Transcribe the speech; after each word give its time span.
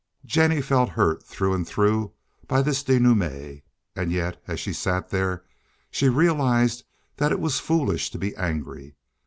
Jennie 0.25 0.63
felt 0.63 0.89
hurt 0.89 1.21
through 1.23 1.53
and 1.53 1.67
through 1.67 2.11
by 2.47 2.63
this 2.63 2.81
denouement, 2.81 3.61
and 3.95 4.11
yet 4.11 4.41
as 4.47 4.59
she 4.59 4.73
sat 4.73 5.11
there 5.11 5.43
she 5.91 6.09
realized 6.09 6.83
that 7.17 7.31
it 7.31 7.39
was 7.39 7.59
foolish 7.59 8.09
to 8.09 8.17
be 8.17 8.35
angry. 8.35 8.95